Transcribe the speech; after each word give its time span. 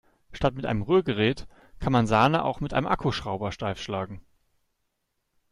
Statt 0.31 0.55
mit 0.55 0.65
einem 0.65 0.81
Rührgerät 0.81 1.47
kann 1.79 1.93
man 1.93 2.07
Sahne 2.07 2.43
auch 2.43 2.59
mit 2.59 2.73
einem 2.73 2.87
Akkuschrauber 2.87 3.51
steif 3.51 3.79
schlagen. 3.79 4.25